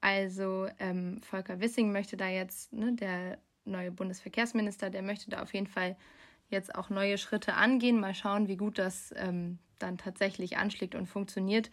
Also 0.00 0.66
ähm, 0.78 1.20
Volker 1.22 1.60
Wissing 1.60 1.92
möchte 1.92 2.16
da 2.16 2.28
jetzt, 2.28 2.72
ne, 2.72 2.92
der 2.94 3.38
neue 3.64 3.90
Bundesverkehrsminister, 3.90 4.90
der 4.90 5.02
möchte 5.02 5.30
da 5.30 5.42
auf 5.42 5.54
jeden 5.54 5.66
Fall 5.66 5.96
jetzt 6.48 6.74
auch 6.74 6.90
neue 6.90 7.18
Schritte 7.18 7.54
angehen. 7.54 8.00
Mal 8.00 8.14
schauen, 8.14 8.48
wie 8.48 8.56
gut 8.56 8.78
das 8.78 9.12
ähm, 9.16 9.58
dann 9.78 9.98
tatsächlich 9.98 10.56
anschlägt 10.56 10.94
und 10.94 11.06
funktioniert. 11.06 11.70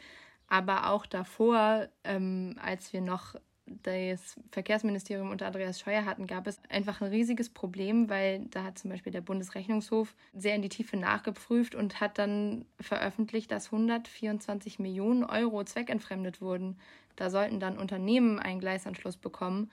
Aber 0.47 0.89
auch 0.89 1.05
davor, 1.05 1.87
ähm, 2.03 2.55
als 2.61 2.91
wir 2.91 3.01
noch 3.01 3.35
das 3.83 4.35
Verkehrsministerium 4.51 5.29
unter 5.29 5.45
Andreas 5.45 5.79
Scheuer 5.79 6.05
hatten, 6.05 6.25
gab 6.25 6.47
es 6.47 6.59
einfach 6.69 7.01
ein 7.01 7.09
riesiges 7.09 7.49
Problem, 7.49 8.09
weil 8.09 8.45
da 8.49 8.63
hat 8.63 8.79
zum 8.79 8.89
Beispiel 8.89 9.11
der 9.11 9.21
Bundesrechnungshof 9.21 10.15
sehr 10.33 10.55
in 10.55 10.63
die 10.63 10.69
Tiefe 10.69 10.97
nachgeprüft 10.97 11.75
und 11.75 12.01
hat 12.01 12.17
dann 12.17 12.65
veröffentlicht, 12.79 13.51
dass 13.51 13.67
124 13.67 14.79
Millionen 14.79 15.23
Euro 15.23 15.63
zweckentfremdet 15.63 16.41
wurden. 16.41 16.79
Da 17.15 17.29
sollten 17.29 17.59
dann 17.59 17.77
Unternehmen 17.77 18.39
einen 18.39 18.59
Gleisanschluss 18.59 19.17
bekommen 19.17 19.69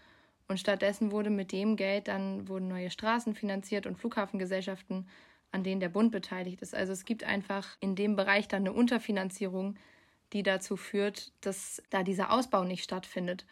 und 0.48 0.60
stattdessen 0.60 1.10
wurde 1.10 1.30
mit 1.30 1.52
dem 1.52 1.76
Geld 1.76 2.08
dann 2.08 2.48
wurden 2.48 2.68
neue 2.68 2.90
Straßen 2.90 3.34
finanziert 3.34 3.86
und 3.86 3.98
Flughafengesellschaften, 3.98 5.08
an 5.50 5.64
denen 5.64 5.80
der 5.80 5.88
Bund 5.88 6.12
beteiligt 6.12 6.62
ist. 6.62 6.74
Also 6.74 6.92
es 6.92 7.04
gibt 7.04 7.24
einfach 7.24 7.76
in 7.80 7.96
dem 7.96 8.16
Bereich 8.16 8.46
dann 8.48 8.62
eine 8.62 8.72
Unterfinanzierung, 8.72 9.76
die 10.32 10.42
dazu 10.42 10.76
führt, 10.76 11.32
dass 11.40 11.82
da 11.90 12.02
dieser 12.02 12.32
Ausbau 12.32 12.64
nicht 12.64 12.84
stattfindet. 12.84 13.46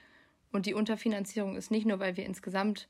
Und 0.53 0.67
die 0.67 0.75
Unterfinanzierung 0.75 1.57
ist 1.57 1.71
nicht 1.71 1.87
nur, 1.87 1.99
weil 1.99 2.17
wir 2.17 2.27
insgesamt 2.27 2.89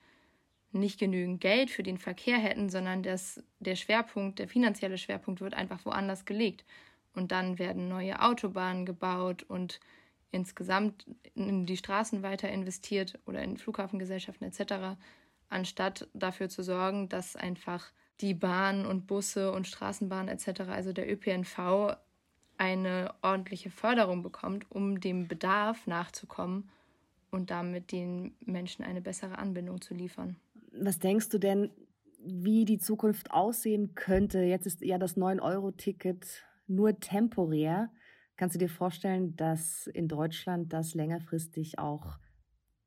nicht 0.73 0.99
genügend 0.99 1.41
Geld 1.41 1.71
für 1.71 1.83
den 1.83 1.99
Verkehr 1.99 2.39
hätten, 2.39 2.69
sondern 2.69 3.03
das, 3.03 3.43
der 3.61 3.77
Schwerpunkt, 3.77 4.39
der 4.39 4.49
finanzielle 4.49 4.99
Schwerpunkt 4.99 5.41
wird 5.41 5.55
einfach 5.55 5.85
woanders 5.85 6.25
gelegt. 6.25 6.65
Und 7.15 7.31
dann 7.31 7.59
werden 7.59 7.89
neue 7.89 8.21
Autobahnen 8.21 8.85
gebaut 8.85 9.45
und 9.45 9.81
insgesamt 10.35 11.07
in 11.35 11.65
die 11.65 11.77
Straßen 11.77 12.23
weiter 12.23 12.49
investiert 12.49 13.19
oder 13.27 13.43
in 13.43 13.57
Flughafengesellschaften 13.57 14.47
etc., 14.47 14.99
anstatt 15.49 16.09
dafür 16.15 16.49
zu 16.49 16.63
sorgen, 16.63 17.09
dass 17.09 17.37
einfach 17.37 17.93
die 18.21 18.35
Bahn 18.35 18.87
und 18.87 19.07
Busse 19.07 19.53
und 19.53 19.67
Straßenbahnen 19.67 20.29
etc., 20.29 20.63
also 20.63 20.93
der 20.93 21.11
ÖPNV, 21.11 21.97
eine 22.57 23.13
ordentliche 23.23 23.71
Förderung 23.71 24.23
bekommt, 24.23 24.71
um 24.71 25.01
dem 25.01 25.27
Bedarf 25.27 25.87
nachzukommen 25.87 26.71
und 27.31 27.51
damit 27.51 27.91
den 27.91 28.37
Menschen 28.45 28.85
eine 28.85 29.01
bessere 29.01 29.39
Anbindung 29.39 29.81
zu 29.81 29.93
liefern. 29.93 30.37
Was 30.73 31.01
denkst 31.01 31.31
du 31.31 31.39
denn, 31.39 31.71
wie 32.25 32.65
die 32.65 32.79
Zukunft 32.79 33.33
aussehen 33.33 33.95
könnte? 33.95 34.41
Jetzt 34.43 34.67
ist 34.67 34.83
ja 34.83 34.99
das 34.99 35.17
9-Euro-Ticket 35.17 36.45
nur 36.69 36.99
temporär. 36.99 37.91
Kannst 38.37 38.55
du 38.55 38.59
dir 38.59 38.69
vorstellen, 38.69 39.37
dass 39.37 39.87
in 39.87 40.09
Deutschland 40.09 40.73
das 40.73 40.95
längerfristig 40.95 41.79
auch 41.79 42.19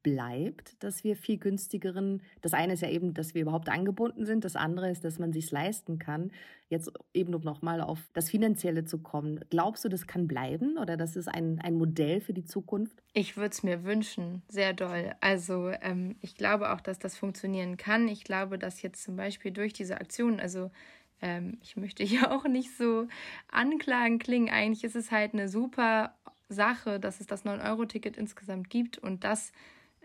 bleibt, 0.04 0.82
dass 0.84 1.04
wir 1.04 1.18
viel 1.18 1.38
günstigeren, 1.38 2.22
das 2.42 2.54
eine 2.54 2.74
ist 2.74 2.82
ja 2.82 2.89
eben, 2.89 3.13
dass 3.13 3.34
wir 3.34 3.42
überhaupt 3.42 3.68
angebunden 3.68 4.25
sind, 4.25 4.46
das 4.46 4.56
andere 4.56 4.89
ist, 4.89 5.04
dass 5.04 5.20
man 5.20 5.34
sich 5.34 5.51
leisten 5.51 6.00
kann. 6.00 6.32
Jetzt 6.70 6.92
eben 7.13 7.34
um 7.34 7.42
nochmal 7.42 7.82
auf 7.82 8.00
das 8.13 8.30
Finanzielle 8.30 8.86
zu 8.86 9.00
kommen. 9.00 9.44
Glaubst 9.50 9.84
du, 9.84 9.89
das 9.89 10.08
kann 10.08 10.27
bleiben 10.27 10.77
oder 10.77 10.96
das 10.96 11.18
ist 11.18 11.27
ein, 11.27 11.60
ein 11.60 11.75
Modell 11.75 12.22
für 12.22 12.34
die 12.34 12.46
Zukunft? 12.46 13.04
Ich 13.13 13.36
würde 13.36 13.50
es 13.50 13.63
mir 13.63 13.84
wünschen, 13.84 14.44
sehr 14.48 14.74
doll. 14.74 15.13
Also 15.20 15.72
ähm, 15.82 16.16
ich 16.22 16.36
glaube 16.36 16.72
auch, 16.72 16.80
dass 16.80 17.00
das 17.00 17.18
funktionieren 17.18 17.75
kann. 17.75 18.08
Ich 18.08 18.24
glaube, 18.24 18.58
dass 18.58 18.82
jetzt 18.82 19.04
zum 19.04 19.18
Beispiel 19.18 19.51
durch 19.51 19.74
diese 19.74 20.00
Aktion, 20.00 20.39
also 20.39 20.72
ähm, 21.21 21.57
ich 21.62 21.75
möchte 21.75 22.03
hier 22.03 22.31
auch 22.31 22.45
nicht 22.45 22.75
so 22.77 23.07
anklagen 23.50 24.19
klingen. 24.19 24.50
Eigentlich 24.50 24.83
ist 24.83 24.95
es 24.95 25.12
halt 25.12 25.33
eine 25.33 25.50
super 25.50 26.15
Sache, 26.50 27.00
dass 27.00 27.19
es 27.19 27.27
das 27.27 27.45
9-Euro-Ticket 27.45 28.17
insgesamt 28.17 28.69
gibt 28.69 28.97
und 28.97 29.24
das 29.24 29.51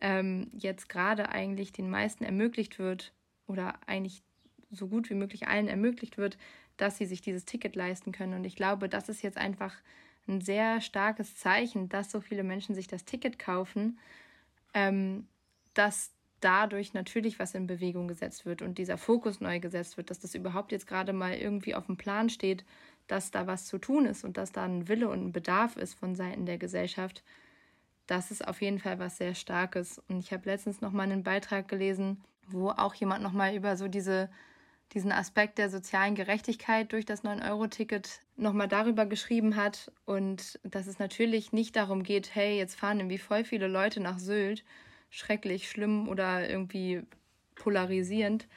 ähm, 0.01 0.51
jetzt 0.53 0.89
gerade 0.89 1.29
eigentlich 1.29 1.73
den 1.73 1.89
meisten 1.89 2.25
ermöglicht 2.25 2.79
wird 2.79 3.13
oder 3.47 3.75
eigentlich 3.87 4.23
so 4.71 4.89
gut 4.89 5.11
wie 5.11 5.15
möglich 5.15 5.47
allen 5.47 5.69
ermöglicht 5.69 6.19
wird, 6.19 6.39
dass 6.77 6.99
sie 6.99 7.07
sich 7.07 7.21
dieses 7.21 7.45
Ticket 7.45 7.77
leisten 7.77 8.11
können. 8.11 8.35
Und 8.35 8.45
ich 8.45 8.57
glaube, 8.57 8.89
das 8.89 9.09
ist 9.09 9.23
jetzt 9.23 9.39
einfach 9.39 9.77
ein 10.27 10.41
sehr 10.41 10.81
starkes 10.81 11.37
Zeichen, 11.37 11.89
dass 11.89 12.11
so 12.11 12.21
viele 12.21 12.43
Menschen 12.43 12.75
sich 12.75 12.87
das 12.87 13.05
Ticket 13.05 13.39
kaufen, 13.39 13.99
ähm, 14.75 15.27
dass 15.75 16.13
dadurch 16.43 16.95
natürlich 16.95 17.39
was 17.39 17.55
in 17.55 17.67
Bewegung 17.67 18.09
gesetzt 18.09 18.45
wird 18.45 18.63
und 18.63 18.79
dieser 18.79 18.99
Fokus 18.99 19.41
neu 19.41 19.61
gesetzt 19.61 19.97
wird, 19.97 20.11
dass 20.11 20.21
das 20.21 20.35
überhaupt 20.35 20.73
jetzt 20.73 20.87
gerade 20.87 21.13
mal 21.13 21.35
irgendwie 21.35 21.75
auf 21.75 21.87
dem 21.87 21.97
Plan 21.97 22.29
steht, 22.29 22.65
dass 23.07 23.31
da 23.31 23.47
was 23.47 23.67
zu 23.67 23.79
tun 23.79 24.07
ist 24.07 24.25
und 24.25 24.37
dass 24.37 24.53
da 24.53 24.65
ein 24.65 24.89
Wille 24.89 25.09
und 25.09 25.27
ein 25.27 25.33
Bedarf 25.33 25.77
ist 25.77 25.95
von 25.95 26.15
Seiten 26.15 26.47
der 26.47 26.59
Gesellschaft. 26.59 27.23
Das 28.07 28.31
ist 28.31 28.47
auf 28.47 28.61
jeden 28.61 28.79
Fall 28.79 28.99
was 28.99 29.17
sehr 29.17 29.35
Starkes. 29.35 30.01
Und 30.09 30.19
ich 30.19 30.33
habe 30.33 30.49
letztens 30.49 30.81
noch 30.81 30.93
mal 30.93 31.05
einen 31.05 31.23
Beitrag 31.23 31.69
gelesen, 31.69 32.23
wo 32.49 32.71
auch 32.71 32.95
jemand 32.95 33.23
noch 33.23 33.33
mal 33.33 33.55
über 33.55 33.77
so 33.77 33.89
diese 33.89 34.29
diesen 34.95 35.13
Aspekt 35.13 35.59
der 35.59 35.71
sozialen 35.71 36.15
Gerechtigkeit 36.15 36.93
durch 36.93 37.07
das 37.07 37.25
9-Euro-Ticket 37.25 38.21
nochmal 38.37 38.69
darüber 38.69 39.07
geschrieben 39.07 39.57
hat 39.57 39.91
und 40.05 40.61
dass 40.65 40.87
es 40.87 40.99
natürlich 40.99 41.53
nicht 41.53 41.77
darum 41.77 42.03
geht, 42.03 42.35
hey, 42.35 42.59
jetzt 42.59 42.79
fahren 42.79 43.01
irgendwie 43.01 43.19
voll 43.19 43.45
viele 43.45 43.69
Leute 43.69 44.01
nach 44.01 44.19
Sylt, 44.19 44.65
schrecklich, 45.13 45.69
schlimm 45.69 46.09
oder 46.09 46.49
irgendwie 46.49 47.03
polarisierend, 47.55 48.49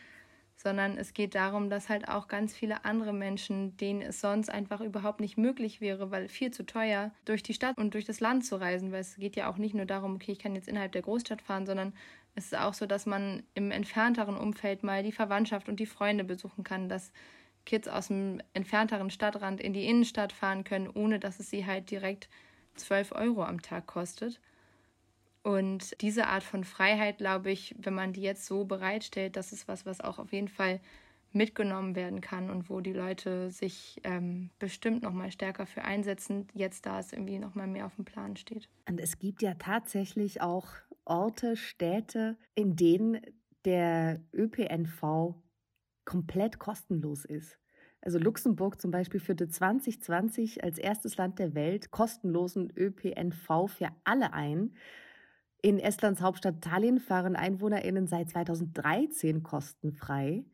sondern 0.56 0.98
es 0.98 1.14
geht 1.14 1.36
darum, 1.36 1.70
dass 1.70 1.90
halt 1.90 2.08
auch 2.08 2.30
ganz 2.30 2.56
viele 2.56 2.86
andere 2.86 3.14
Menschen, 3.14 3.76
denen 3.76 4.02
es 4.02 4.22
sonst 4.22 4.50
einfach 4.50 4.80
überhaupt 4.80 5.20
nicht 5.20 5.38
möglich 5.38 5.82
wäre, 5.82 6.12
weil 6.12 6.30
viel 6.30 6.52
zu 6.52 6.66
teuer, 6.66 7.12
durch 7.26 7.44
die 7.44 7.54
Stadt 7.54 7.78
und 7.78 7.94
durch 7.94 8.06
das 8.06 8.22
Land 8.22 8.46
zu 8.46 8.56
reisen, 8.56 8.94
weil 8.94 9.02
es 9.02 9.18
geht 9.18 9.36
ja 9.36 9.52
auch 9.52 9.58
nicht 9.58 9.76
nur 9.76 9.86
darum, 9.86 10.16
okay, 10.16 10.32
ich 10.32 10.40
kann 10.40 10.56
jetzt 10.56 10.70
innerhalb 10.70 10.94
der 10.94 11.02
Großstadt 11.02 11.42
fahren, 11.42 11.66
sondern 11.66 11.94
es 12.36 12.46
ist 12.46 12.58
auch 12.58 12.74
so, 12.74 12.86
dass 12.86 13.06
man 13.06 13.44
im 13.54 13.70
entfernteren 13.72 14.38
Umfeld 14.38 14.82
mal 14.82 15.04
die 15.04 15.12
Verwandtschaft 15.12 15.68
und 15.68 15.80
die 15.80 15.86
Freunde 15.86 16.24
besuchen 16.24 16.64
kann, 16.64 16.88
dass 16.88 17.12
Kids 17.66 17.90
aus 17.90 18.08
dem 18.08 18.42
entfernteren 18.54 19.10
Stadtrand 19.10 19.60
in 19.60 19.74
die 19.74 19.88
Innenstadt 19.88 20.32
fahren 20.32 20.64
können, 20.64 20.90
ohne 20.90 21.20
dass 21.20 21.40
es 21.40 21.50
sie 21.50 21.66
halt 21.66 21.92
direkt 21.92 22.30
12 22.76 23.12
Euro 23.12 23.44
am 23.44 23.62
Tag 23.62 23.88
kostet. 23.88 24.40
Und 25.46 26.02
diese 26.02 26.26
Art 26.26 26.42
von 26.42 26.64
Freiheit, 26.64 27.20
glaube 27.20 27.52
ich, 27.52 27.76
wenn 27.78 27.94
man 27.94 28.14
die 28.14 28.24
jetzt 28.24 28.48
so 28.48 28.66
bereitstellt, 28.66 29.36
das 29.36 29.54
ist 29.54 29.68
was, 29.68 29.86
was 29.86 30.02
auch 30.02 30.18
auf 30.18 30.34
jeden 30.34 30.48
Fall 30.48 30.80
mitgenommen 31.34 31.96
werden 31.96 32.20
kann 32.20 32.50
und 32.50 32.68
wo 32.68 32.82
die 32.82 32.94
Leute 32.94 33.52
sich 33.52 34.02
ähm, 34.04 34.50
bestimmt 34.58 35.04
noch 35.04 35.14
mal 35.14 35.32
stärker 35.32 35.68
für 35.68 35.84
einsetzen, 35.84 36.48
jetzt 36.56 36.88
da 36.88 37.00
es 37.00 37.14
irgendwie 37.14 37.38
noch 37.38 37.54
mal 37.54 37.68
mehr 37.68 37.86
auf 37.86 37.94
dem 37.94 38.06
Plan 38.06 38.36
steht. 38.38 38.68
Und 38.90 39.00
es 39.00 39.20
gibt 39.20 39.44
ja 39.44 39.54
tatsächlich 39.54 40.42
auch 40.42 40.70
Orte, 41.04 41.56
Städte, 41.56 42.38
in 42.56 42.76
denen 42.76 43.22
der 43.66 44.22
ÖPNV 44.34 45.36
komplett 46.06 46.58
kostenlos 46.58 47.24
ist. 47.24 47.60
Also 48.02 48.18
Luxemburg 48.18 48.82
zum 48.82 48.90
Beispiel 48.90 49.20
führte 49.20 49.48
2020 49.48 50.64
als 50.64 50.80
erstes 50.80 51.18
Land 51.18 51.38
der 51.38 51.54
Welt 51.54 51.92
kostenlosen 51.92 52.74
ÖPNV 52.76 53.68
für 53.68 53.90
alle 54.06 54.34
ein. 54.34 54.74
In 55.66 55.80
Estlands 55.80 56.22
Hauptstadt 56.22 56.62
Tallinn 56.62 57.00
fahren 57.00 57.36
EinwohnerInnen 57.36 58.06
seit 58.06 58.30
2013 58.30 59.42
kostenfrei. 59.42 60.46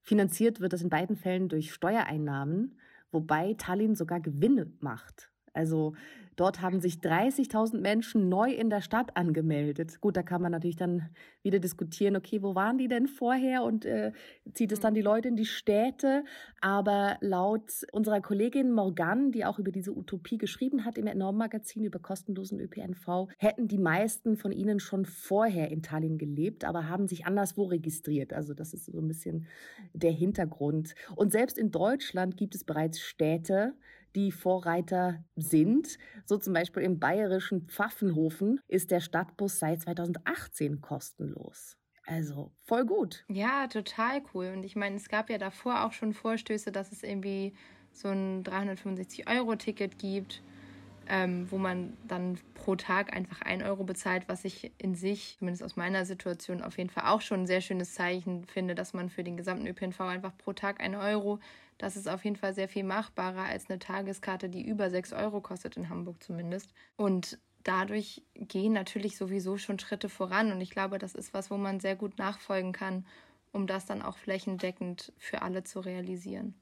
Finanziert 0.00 0.60
wird 0.60 0.72
das 0.72 0.80
in 0.80 0.88
beiden 0.88 1.14
Fällen 1.14 1.50
durch 1.50 1.74
Steuereinnahmen, 1.74 2.80
wobei 3.10 3.52
Tallinn 3.58 3.94
sogar 3.94 4.18
Gewinne 4.18 4.72
macht. 4.80 5.30
Also 5.56 5.94
dort 6.36 6.60
haben 6.60 6.80
sich 6.80 6.96
30.000 6.96 7.80
Menschen 7.80 8.28
neu 8.28 8.52
in 8.52 8.70
der 8.70 8.82
Stadt 8.82 9.16
angemeldet. 9.16 10.00
Gut, 10.00 10.16
da 10.16 10.22
kann 10.22 10.42
man 10.42 10.52
natürlich 10.52 10.76
dann 10.76 11.08
wieder 11.42 11.58
diskutieren, 11.58 12.16
okay, 12.16 12.42
wo 12.42 12.54
waren 12.54 12.78
die 12.78 12.88
denn 12.88 13.06
vorher 13.06 13.62
und 13.62 13.84
äh, 13.84 14.12
zieht 14.52 14.72
es 14.72 14.80
dann 14.80 14.94
die 14.94 15.02
Leute 15.02 15.28
in 15.28 15.36
die 15.36 15.46
Städte? 15.46 16.24
Aber 16.60 17.16
laut 17.20 17.86
unserer 17.92 18.20
Kollegin 18.20 18.72
Morgan, 18.72 19.32
die 19.32 19.44
auch 19.44 19.58
über 19.58 19.72
diese 19.72 19.96
Utopie 19.96 20.38
geschrieben 20.38 20.84
hat 20.84 20.98
im 20.98 21.06
Enorm-Magazin 21.06 21.84
über 21.84 21.98
kostenlosen 21.98 22.60
ÖPNV, 22.60 23.28
hätten 23.38 23.68
die 23.68 23.78
meisten 23.78 24.36
von 24.36 24.52
ihnen 24.52 24.78
schon 24.78 25.06
vorher 25.06 25.70
in 25.70 25.82
Tallinn 25.82 26.18
gelebt, 26.18 26.64
aber 26.64 26.88
haben 26.88 27.08
sich 27.08 27.26
anderswo 27.26 27.64
registriert. 27.64 28.32
Also 28.32 28.54
das 28.54 28.74
ist 28.74 28.86
so 28.86 28.98
ein 28.98 29.08
bisschen 29.08 29.46
der 29.94 30.12
Hintergrund. 30.12 30.94
Und 31.14 31.32
selbst 31.32 31.56
in 31.56 31.70
Deutschland 31.70 32.36
gibt 32.36 32.54
es 32.54 32.64
bereits 32.64 33.00
Städte, 33.00 33.74
die 34.16 34.32
Vorreiter 34.32 35.22
sind. 35.36 35.98
So 36.24 36.38
zum 36.38 36.54
Beispiel 36.54 36.82
im 36.82 36.98
bayerischen 36.98 37.68
Pfaffenhofen 37.68 38.60
ist 38.66 38.90
der 38.90 39.00
Stadtbus 39.00 39.58
seit 39.58 39.82
2018 39.82 40.80
kostenlos. 40.80 41.76
Also 42.06 42.52
voll 42.64 42.86
gut. 42.86 43.24
Ja, 43.28 43.66
total 43.66 44.22
cool. 44.32 44.52
Und 44.54 44.64
ich 44.64 44.74
meine, 44.74 44.96
es 44.96 45.08
gab 45.08 45.28
ja 45.28 45.38
davor 45.38 45.84
auch 45.84 45.92
schon 45.92 46.14
Vorstöße, 46.14 46.72
dass 46.72 46.92
es 46.92 47.02
irgendwie 47.02 47.52
so 47.92 48.08
ein 48.08 48.42
365-Euro-Ticket 48.42 49.98
gibt 49.98 50.42
ähm, 51.08 51.50
wo 51.50 51.58
man 51.58 51.96
dann 52.06 52.38
pro 52.54 52.76
Tag 52.76 53.14
einfach 53.14 53.42
ein 53.42 53.62
Euro 53.62 53.84
bezahlt, 53.84 54.28
was 54.28 54.44
ich 54.44 54.72
in 54.78 54.94
sich, 54.94 55.36
zumindest 55.38 55.62
aus 55.62 55.76
meiner 55.76 56.04
Situation, 56.04 56.62
auf 56.62 56.78
jeden 56.78 56.90
Fall 56.90 57.04
auch 57.06 57.20
schon 57.20 57.42
ein 57.42 57.46
sehr 57.46 57.60
schönes 57.60 57.94
Zeichen 57.94 58.44
finde, 58.46 58.74
dass 58.74 58.92
man 58.92 59.08
für 59.10 59.24
den 59.24 59.36
gesamten 59.36 59.66
ÖPNV 59.66 60.00
einfach 60.00 60.36
pro 60.36 60.52
Tag 60.52 60.80
ein 60.80 60.94
Euro, 60.94 61.38
das 61.78 61.96
ist 61.96 62.08
auf 62.08 62.24
jeden 62.24 62.36
Fall 62.36 62.54
sehr 62.54 62.68
viel 62.68 62.84
machbarer 62.84 63.44
als 63.44 63.68
eine 63.68 63.78
Tageskarte, 63.78 64.48
die 64.48 64.66
über 64.66 64.90
sechs 64.90 65.12
Euro 65.12 65.40
kostet, 65.40 65.76
in 65.76 65.88
Hamburg 65.88 66.22
zumindest. 66.22 66.72
Und 66.96 67.38
dadurch 67.62 68.22
gehen 68.34 68.72
natürlich 68.72 69.16
sowieso 69.16 69.58
schon 69.58 69.78
Schritte 69.78 70.08
voran 70.08 70.52
und 70.52 70.60
ich 70.60 70.70
glaube, 70.70 70.98
das 70.98 71.14
ist 71.14 71.34
was, 71.34 71.50
wo 71.50 71.56
man 71.56 71.80
sehr 71.80 71.96
gut 71.96 72.18
nachfolgen 72.18 72.72
kann, 72.72 73.06
um 73.52 73.66
das 73.66 73.86
dann 73.86 74.02
auch 74.02 74.16
flächendeckend 74.16 75.12
für 75.18 75.42
alle 75.42 75.64
zu 75.64 75.80
realisieren. 75.80 76.54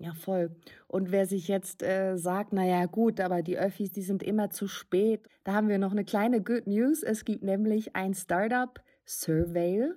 Ja, 0.00 0.14
voll. 0.14 0.54
Und 0.86 1.10
wer 1.10 1.26
sich 1.26 1.48
jetzt 1.48 1.82
äh, 1.82 2.16
sagt, 2.16 2.52
na 2.52 2.64
ja, 2.64 2.86
gut, 2.86 3.20
aber 3.20 3.42
die 3.42 3.58
Öffis, 3.58 3.90
die 3.90 4.02
sind 4.02 4.22
immer 4.22 4.50
zu 4.50 4.68
spät, 4.68 5.28
da 5.42 5.54
haben 5.54 5.68
wir 5.68 5.78
noch 5.78 5.90
eine 5.90 6.04
kleine 6.04 6.40
Good 6.40 6.68
News. 6.68 7.02
Es 7.02 7.24
gibt 7.24 7.42
nämlich 7.42 7.96
ein 7.96 8.14
Startup, 8.14 8.80
Surveil, 9.04 9.96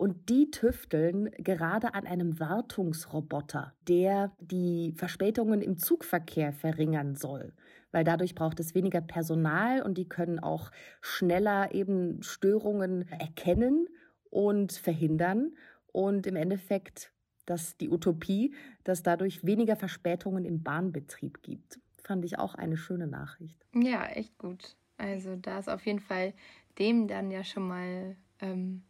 und 0.00 0.30
die 0.30 0.50
tüfteln 0.50 1.30
gerade 1.36 1.92
an 1.92 2.06
einem 2.06 2.40
Wartungsroboter, 2.40 3.74
der 3.86 4.32
die 4.40 4.94
Verspätungen 4.96 5.60
im 5.60 5.76
Zugverkehr 5.76 6.54
verringern 6.54 7.16
soll. 7.16 7.52
Weil 7.92 8.04
dadurch 8.04 8.34
braucht 8.34 8.60
es 8.60 8.74
weniger 8.74 9.02
Personal 9.02 9.82
und 9.82 9.98
die 9.98 10.08
können 10.08 10.38
auch 10.38 10.70
schneller 11.02 11.74
eben 11.74 12.22
Störungen 12.22 13.06
erkennen 13.10 13.88
und 14.30 14.72
verhindern. 14.72 15.54
Und 15.92 16.26
im 16.26 16.36
Endeffekt 16.36 17.12
dass 17.50 17.76
die 17.76 17.90
Utopie, 17.90 18.54
dass 18.84 19.02
dadurch 19.02 19.44
weniger 19.44 19.76
Verspätungen 19.76 20.44
im 20.44 20.62
Bahnbetrieb 20.62 21.42
gibt. 21.42 21.80
Fand 22.04 22.24
ich 22.24 22.38
auch 22.38 22.54
eine 22.54 22.76
schöne 22.76 23.06
Nachricht. 23.06 23.66
Ja, 23.74 24.06
echt 24.06 24.38
gut. 24.38 24.76
Also 24.96 25.36
da 25.36 25.58
ist 25.58 25.68
auf 25.68 25.84
jeden 25.84 26.00
Fall 26.00 26.32
dem 26.78 27.08
dann 27.08 27.30
ja 27.30 27.42
schon 27.42 27.66
mal 27.66 28.16
ähm, 28.40 28.84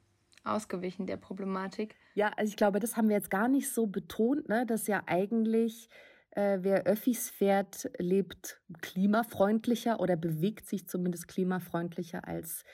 ausgewichen, 0.44 1.06
der 1.06 1.16
Problematik. 1.16 1.96
Ja, 2.14 2.32
also 2.36 2.50
ich 2.50 2.56
glaube, 2.56 2.80
das 2.80 2.96
haben 2.96 3.08
wir 3.08 3.16
jetzt 3.16 3.30
gar 3.30 3.48
nicht 3.48 3.72
so 3.72 3.86
betont, 3.86 4.48
ne, 4.48 4.66
dass 4.66 4.86
ja 4.86 5.02
eigentlich 5.06 5.88
äh, 6.32 6.58
wer 6.60 6.84
Öffis 6.84 7.30
fährt, 7.30 7.90
lebt 7.98 8.60
klimafreundlicher 8.80 10.00
oder 10.00 10.16
bewegt 10.16 10.68
sich 10.68 10.86
zumindest 10.86 11.28
klimafreundlicher 11.28 12.26
als 12.28 12.64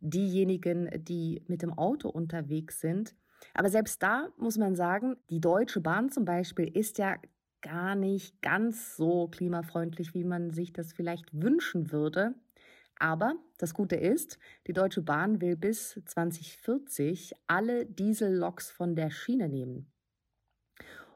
diejenigen, 0.00 0.88
die 1.04 1.42
mit 1.46 1.62
dem 1.62 1.76
Auto 1.76 2.08
unterwegs 2.08 2.80
sind. 2.80 3.14
Aber 3.54 3.68
selbst 3.68 4.02
da 4.02 4.28
muss 4.36 4.58
man 4.58 4.74
sagen, 4.74 5.16
die 5.30 5.40
Deutsche 5.40 5.80
Bahn 5.80 6.10
zum 6.10 6.24
Beispiel 6.24 6.68
ist 6.68 6.98
ja 6.98 7.16
gar 7.60 7.94
nicht 7.94 8.40
ganz 8.42 8.96
so 8.96 9.28
klimafreundlich, 9.28 10.14
wie 10.14 10.24
man 10.24 10.50
sich 10.50 10.72
das 10.72 10.92
vielleicht 10.92 11.26
wünschen 11.32 11.92
würde. 11.92 12.34
Aber 12.98 13.34
das 13.58 13.74
Gute 13.74 13.96
ist, 13.96 14.38
die 14.66 14.72
Deutsche 14.72 15.02
Bahn 15.02 15.40
will 15.40 15.56
bis 15.56 16.00
2040 16.04 17.32
alle 17.46 17.86
Dieselloks 17.86 18.70
von 18.70 18.94
der 18.94 19.10
Schiene 19.10 19.48
nehmen 19.48 19.92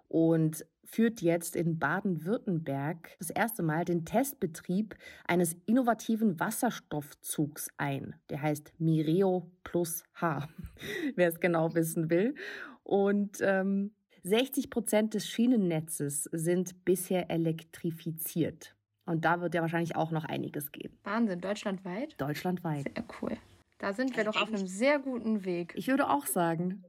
und 0.08 0.66
führt 0.86 1.20
jetzt 1.20 1.56
in 1.56 1.78
Baden-Württemberg 1.78 3.16
das 3.18 3.30
erste 3.30 3.62
Mal 3.62 3.84
den 3.84 4.04
Testbetrieb 4.04 4.96
eines 5.26 5.56
innovativen 5.66 6.40
Wasserstoffzugs 6.40 7.68
ein. 7.76 8.14
Der 8.30 8.40
heißt 8.40 8.72
Mireo 8.78 9.50
Plus 9.64 10.04
H, 10.14 10.48
wer 11.16 11.28
es 11.28 11.40
genau 11.40 11.74
wissen 11.74 12.08
will. 12.08 12.34
Und 12.82 13.38
ähm, 13.40 13.92
60 14.22 14.70
Prozent 14.70 15.14
des 15.14 15.28
Schienennetzes 15.28 16.24
sind 16.32 16.84
bisher 16.84 17.30
elektrifiziert. 17.30 18.74
Und 19.04 19.24
da 19.24 19.40
wird 19.40 19.54
ja 19.54 19.60
wahrscheinlich 19.60 19.94
auch 19.94 20.10
noch 20.10 20.24
einiges 20.24 20.72
gehen. 20.72 20.98
Wahnsinn, 21.04 21.40
deutschlandweit? 21.40 22.20
Deutschlandweit. 22.20 22.92
Sehr 22.94 23.04
cool. 23.22 23.36
Da 23.78 23.92
sind 23.92 24.16
wir 24.16 24.24
doch 24.24 24.40
auf 24.40 24.48
einem 24.48 24.66
sehr 24.66 24.98
guten 24.98 25.44
Weg. 25.44 25.72
Ich 25.76 25.88
würde 25.88 26.08
auch 26.08 26.26
sagen. 26.26 26.84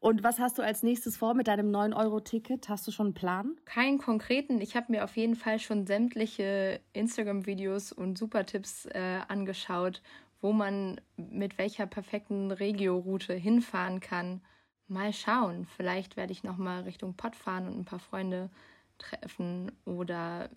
Und 0.00 0.24
was 0.24 0.38
hast 0.38 0.56
du 0.56 0.62
als 0.62 0.82
nächstes 0.82 1.18
vor 1.18 1.34
mit 1.34 1.46
deinem 1.46 1.70
9-Euro-Ticket? 1.70 2.70
Hast 2.70 2.86
du 2.86 2.90
schon 2.90 3.08
einen 3.08 3.14
Plan? 3.14 3.56
Keinen 3.66 3.98
konkreten. 3.98 4.62
Ich 4.62 4.74
habe 4.74 4.90
mir 4.90 5.04
auf 5.04 5.14
jeden 5.14 5.36
Fall 5.36 5.58
schon 5.58 5.86
sämtliche 5.86 6.80
Instagram-Videos 6.94 7.92
und 7.92 8.16
Supertipps 8.16 8.86
äh, 8.86 9.20
angeschaut, 9.28 10.00
wo 10.40 10.52
man 10.52 11.02
mit 11.18 11.58
welcher 11.58 11.86
perfekten 11.86 12.50
Regio-Route 12.50 13.34
hinfahren 13.34 14.00
kann. 14.00 14.40
Mal 14.88 15.12
schauen. 15.12 15.66
Vielleicht 15.76 16.16
werde 16.16 16.32
ich 16.32 16.44
nochmal 16.44 16.84
Richtung 16.84 17.14
Pott 17.14 17.36
fahren 17.36 17.68
und 17.68 17.78
ein 17.78 17.84
paar 17.84 17.98
Freunde 17.98 18.48
treffen 18.96 19.70
oder 19.84 20.48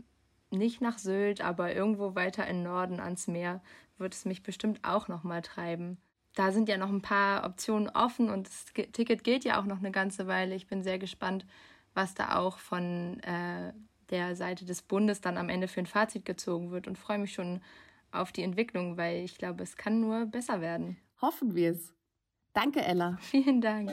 nicht 0.52 0.80
nach 0.80 0.98
Sylt, 0.98 1.42
aber 1.42 1.76
irgendwo 1.76 2.16
weiter 2.16 2.48
im 2.48 2.64
Norden 2.64 3.02
ans 3.02 3.28
Meer 3.28 3.62
wird 3.98 4.14
es 4.14 4.24
mich 4.24 4.42
bestimmt 4.42 4.80
auch 4.84 5.10
nochmal 5.10 5.42
treiben 5.42 5.98
da 6.36 6.52
sind 6.52 6.68
ja 6.70 6.78
noch 6.78 6.90
ein 6.90 7.02
paar 7.02 7.46
Optionen 7.46 7.90
offen 7.90 8.30
und 8.30 8.48
das 8.48 8.66
Ticket 8.92 9.24
gilt 9.24 9.46
ja 9.46 9.60
auch 9.60 9.66
noch 9.66 9.80
eine 9.80 9.92
ganze 9.92 10.28
Weile. 10.28 10.56
Ich 10.56 10.68
bin 10.68 10.82
sehr 10.84 10.98
gespannt, 10.98 11.46
was 11.94 12.16
da 12.16 12.38
auch 12.38 12.58
von 12.58 13.20
äh, 13.22 13.74
der 14.10 14.36
Seite 14.36 14.66
des 14.66 14.82
Bundes 14.82 15.22
dann 15.22 15.38
am 15.38 15.50
Ende 15.50 15.68
für 15.68 15.82
ein 15.82 15.86
Fazit 15.86 16.26
gezogen 16.26 16.72
wird 16.72 16.88
und 16.88 16.98
freue 16.98 17.20
mich 17.20 17.34
schon 17.34 17.62
auf 18.12 18.32
die 18.32 18.44
Entwicklung, 18.44 18.98
weil 18.98 19.24
ich 19.24 19.38
glaube, 19.38 19.64
es 19.64 19.78
kann 19.78 20.00
nur 20.00 20.26
besser 20.26 20.62
werden. 20.62 20.98
Hoffen 21.22 21.56
wir 21.56 21.72
es. 21.72 21.94
Danke, 22.54 22.82
Ella. 22.82 23.18
Vielen 23.22 23.62
Dank. 23.62 23.92